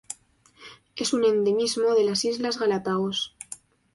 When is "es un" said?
0.95-1.25